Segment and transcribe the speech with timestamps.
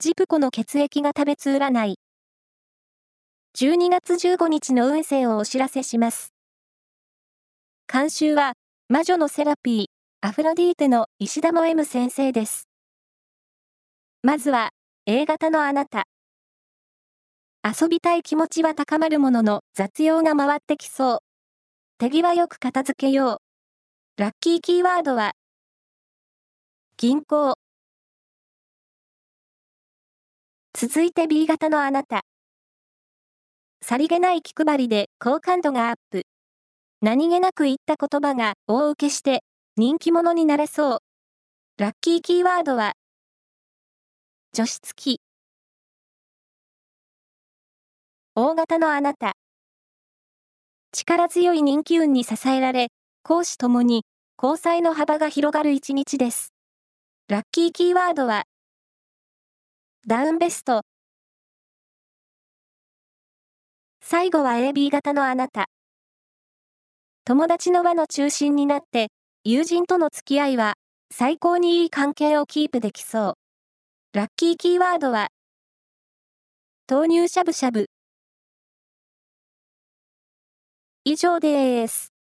[0.00, 1.98] ジプコの血液が食べつ占い。
[3.58, 6.32] 12月15日の運勢をお知らせします。
[7.92, 8.52] 監修は、
[8.88, 9.86] 魔女のセラピー、
[10.20, 12.68] アフロディーテの石田も M 先生です。
[14.22, 14.70] まずは、
[15.06, 16.04] A 型のあなた。
[17.64, 21.18] 遊びたい気持ちは高まるものの雑用が回ってきそう。
[21.98, 23.40] 手際よく片付けよ
[24.16, 24.22] う。
[24.22, 25.32] ラッキーキーワードは、
[26.96, 27.56] 銀行。
[30.80, 32.20] 続いて B 型のあなた。
[33.82, 36.22] さりげない気配りで好感度がアップ。
[37.02, 39.40] 何気なく言った言葉が大受けして
[39.76, 40.98] 人気者になれそう。
[41.78, 42.92] ラッキーキーワードは、
[44.52, 45.20] 除湿機。
[48.36, 49.32] 大型のあなた。
[50.92, 52.92] 力強い人気運に支えられ、
[53.24, 54.04] 講師ともに
[54.40, 56.52] 交際の幅が広がる一日です。
[57.26, 58.44] ラッキーキーワードは、
[60.08, 60.80] ダウンベスト。
[64.00, 65.66] 最後は AB 型のあなた。
[67.26, 69.08] 友達の輪の中心になって、
[69.44, 70.76] 友人との付き合いは、
[71.12, 73.36] 最高にいい関係をキープできそ
[74.14, 74.16] う。
[74.16, 75.28] ラッキーキーワードは、
[76.90, 77.90] 豆乳しゃぶしゃぶ。
[81.04, 82.17] 以上です。